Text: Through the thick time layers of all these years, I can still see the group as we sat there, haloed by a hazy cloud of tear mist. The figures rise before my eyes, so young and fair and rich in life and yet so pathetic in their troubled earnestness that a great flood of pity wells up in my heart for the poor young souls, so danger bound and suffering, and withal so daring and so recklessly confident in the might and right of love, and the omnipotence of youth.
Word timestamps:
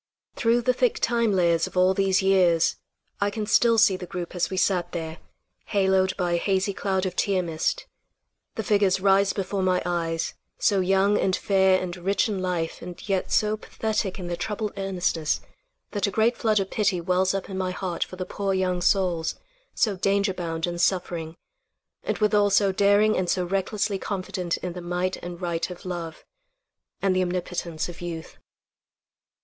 Through 0.35 0.61
the 0.63 0.73
thick 0.73 0.95
time 0.97 1.31
layers 1.31 1.67
of 1.67 1.77
all 1.77 1.93
these 1.93 2.23
years, 2.23 2.75
I 3.19 3.29
can 3.29 3.45
still 3.45 3.77
see 3.77 3.95
the 3.95 4.07
group 4.07 4.33
as 4.35 4.49
we 4.49 4.57
sat 4.57 4.93
there, 4.93 5.19
haloed 5.65 6.17
by 6.17 6.31
a 6.31 6.37
hazy 6.37 6.73
cloud 6.73 7.05
of 7.05 7.15
tear 7.15 7.43
mist. 7.43 7.85
The 8.55 8.63
figures 8.63 8.99
rise 8.99 9.31
before 9.31 9.61
my 9.61 9.79
eyes, 9.85 10.33
so 10.57 10.79
young 10.79 11.19
and 11.19 11.35
fair 11.35 11.79
and 11.79 11.95
rich 11.97 12.27
in 12.27 12.41
life 12.41 12.81
and 12.81 13.07
yet 13.07 13.31
so 13.31 13.55
pathetic 13.57 14.17
in 14.17 14.25
their 14.25 14.35
troubled 14.35 14.73
earnestness 14.75 15.39
that 15.91 16.07
a 16.07 16.09
great 16.09 16.35
flood 16.35 16.59
of 16.59 16.71
pity 16.71 16.99
wells 16.99 17.35
up 17.35 17.47
in 17.47 17.55
my 17.55 17.69
heart 17.69 18.03
for 18.03 18.15
the 18.15 18.25
poor 18.25 18.55
young 18.55 18.81
souls, 18.81 19.35
so 19.75 19.95
danger 19.95 20.33
bound 20.33 20.65
and 20.65 20.81
suffering, 20.81 21.37
and 22.01 22.17
withal 22.17 22.49
so 22.49 22.71
daring 22.71 23.15
and 23.15 23.29
so 23.29 23.45
recklessly 23.45 23.99
confident 23.99 24.57
in 24.57 24.73
the 24.73 24.81
might 24.81 25.17
and 25.17 25.43
right 25.43 25.69
of 25.69 25.85
love, 25.85 26.25
and 27.03 27.15
the 27.15 27.21
omnipotence 27.21 27.87
of 27.87 28.01
youth. 28.01 28.39